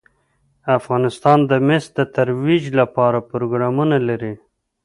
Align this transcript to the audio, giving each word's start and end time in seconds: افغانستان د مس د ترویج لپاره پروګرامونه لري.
افغانستان 0.77 1.39
د 1.49 1.51
مس 1.67 1.85
د 1.97 1.99
ترویج 2.15 2.63
لپاره 2.79 3.19
پروګرامونه 3.31 3.97
لري. 4.09 4.33